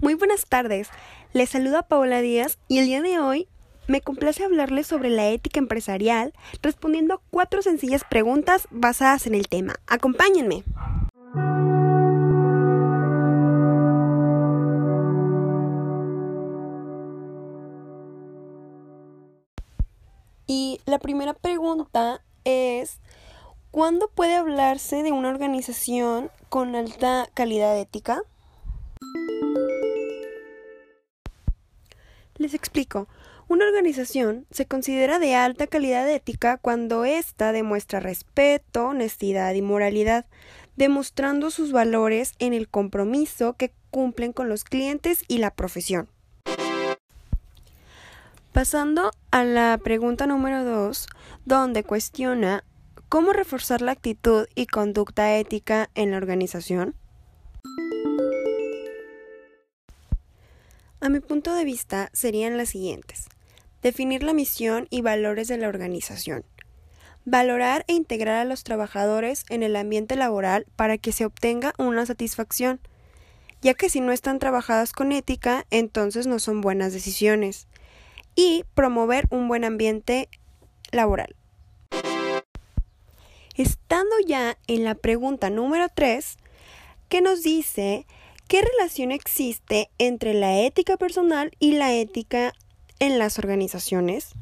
[0.00, 0.88] Muy buenas tardes.
[1.34, 3.48] Les saluda Paola Díaz y el día de hoy
[3.86, 9.48] me complace hablarles sobre la ética empresarial respondiendo a cuatro sencillas preguntas basadas en el
[9.48, 9.74] tema.
[9.86, 10.64] Acompáñenme.
[20.46, 23.00] Y la primera pregunta es,
[23.70, 28.22] ¿cuándo puede hablarse de una organización con alta calidad ética?
[32.40, 33.06] Les explico.
[33.48, 40.24] Una organización se considera de alta calidad ética cuando ésta demuestra respeto, honestidad y moralidad,
[40.74, 46.08] demostrando sus valores en el compromiso que cumplen con los clientes y la profesión.
[48.52, 51.08] Pasando a la pregunta número 2,
[51.44, 52.64] donde cuestiona
[53.10, 56.94] cómo reforzar la actitud y conducta ética en la organización.
[61.02, 63.30] A mi punto de vista serían las siguientes.
[63.80, 66.44] Definir la misión y valores de la organización.
[67.24, 72.04] Valorar e integrar a los trabajadores en el ambiente laboral para que se obtenga una
[72.04, 72.80] satisfacción,
[73.62, 77.66] ya que si no están trabajadas con ética, entonces no son buenas decisiones.
[78.34, 80.28] Y promover un buen ambiente
[80.92, 81.34] laboral.
[83.56, 86.36] Estando ya en la pregunta número 3,
[87.08, 88.06] que nos dice
[88.50, 92.52] ¿Qué relación existe entre la ética personal y la ética
[92.98, 94.32] en las organizaciones?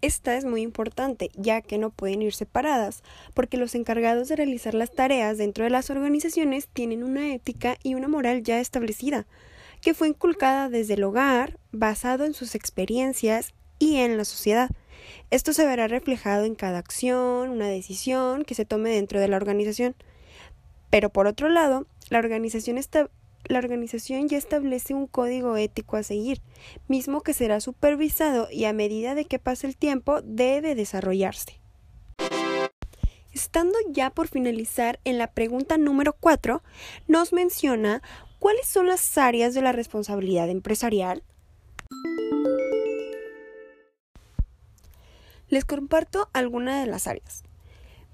[0.00, 3.02] Esta es muy importante, ya que no pueden ir separadas,
[3.34, 7.94] porque los encargados de realizar las tareas dentro de las organizaciones tienen una ética y
[7.94, 9.26] una moral ya establecida,
[9.82, 14.70] que fue inculcada desde el hogar, basado en sus experiencias y en la sociedad.
[15.30, 19.36] Esto se verá reflejado en cada acción, una decisión que se tome dentro de la
[19.36, 19.94] organización.
[20.90, 22.78] Pero por otro lado, la organización,
[23.44, 26.40] la organización ya establece un código ético a seguir,
[26.86, 31.60] mismo que será supervisado y a medida de que pase el tiempo debe desarrollarse.
[33.32, 36.62] Estando ya por finalizar en la pregunta número 4,
[37.06, 38.02] nos menciona
[38.38, 41.22] cuáles son las áreas de la responsabilidad empresarial.
[45.50, 47.42] Les comparto algunas de las áreas.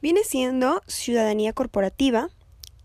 [0.01, 2.29] Viene siendo ciudadanía corporativa,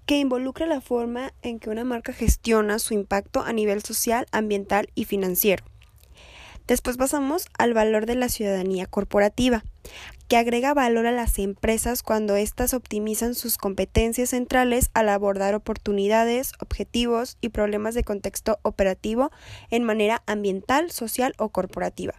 [0.05, 4.89] que involucra la forma en que una marca gestiona su impacto a nivel social, ambiental
[4.95, 5.63] y financiero.
[6.65, 9.63] Después pasamos al valor de la ciudadanía corporativa,
[10.27, 16.53] que agrega valor a las empresas cuando éstas optimizan sus competencias centrales al abordar oportunidades,
[16.59, 19.31] objetivos y problemas de contexto operativo
[19.71, 22.13] en manera ambiental, social o corporativa.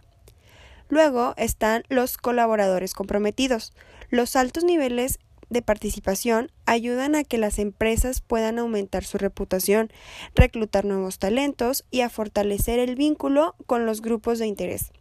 [0.91, 3.71] Luego están los colaboradores comprometidos.
[4.09, 5.19] Los altos niveles
[5.49, 9.89] de participación ayudan a que las empresas puedan aumentar su reputación,
[10.35, 14.91] reclutar nuevos talentos y a fortalecer el vínculo con los grupos de interés.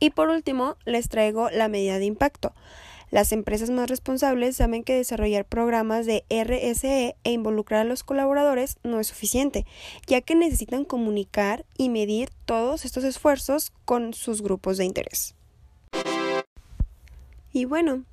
[0.00, 2.54] Y por último, les traigo la medida de impacto.
[3.12, 8.78] Las empresas más responsables saben que desarrollar programas de RSE e involucrar a los colaboradores
[8.84, 9.66] no es suficiente,
[10.06, 15.34] ya que necesitan comunicar y medir todos estos esfuerzos con sus grupos de interés.
[17.52, 18.04] Y bueno,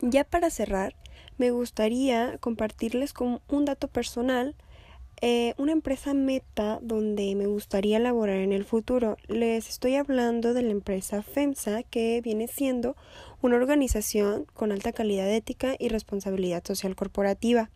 [0.00, 0.96] ya para cerrar,
[1.38, 4.56] me gustaría compartirles con un dato personal
[5.22, 9.16] eh, una empresa meta donde me gustaría laborar en el futuro.
[9.28, 12.96] Les estoy hablando de la empresa FEMSA, que viene siendo
[13.40, 17.70] una organización con alta calidad ética y responsabilidad social corporativa.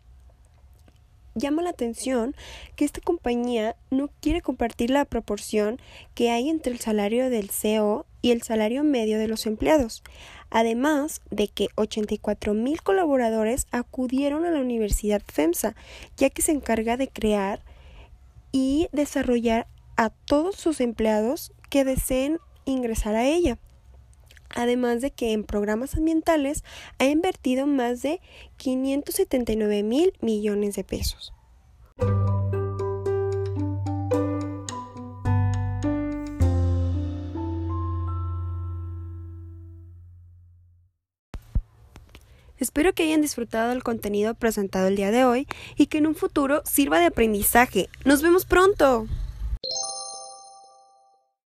[1.41, 2.37] Llama la atención
[2.77, 5.81] que esta compañía no quiere compartir la proporción
[6.15, 10.03] que hay entre el salario del CEO y el salario medio de los empleados,
[10.51, 15.75] además de que 84 mil colaboradores acudieron a la Universidad FEMSA,
[16.19, 17.63] ya que se encarga de crear
[18.53, 23.57] y desarrollar a todos sus empleados que deseen ingresar a ella.
[24.55, 26.65] Además de que en programas ambientales
[26.99, 28.21] ha invertido más de
[28.57, 31.33] 579 mil millones de pesos.
[42.61, 45.47] Espero que hayan disfrutado del contenido presentado el día de hoy
[45.77, 47.89] y que en un futuro sirva de aprendizaje.
[48.05, 49.07] Nos vemos pronto.